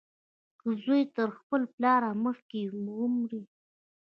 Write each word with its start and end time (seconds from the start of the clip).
که 0.59 0.67
زوى 0.83 1.01
تر 1.15 1.29
خپل 1.39 1.61
پلار 1.73 2.03
مخکې 2.25 2.61
ومري. 2.85 3.43